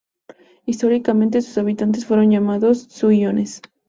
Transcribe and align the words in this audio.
Históricamente, 0.65 1.43
sus 1.43 1.59
habitantes 1.59 2.07
fueron 2.07 2.31
llamados 2.31 2.87
suiones. 2.89 3.61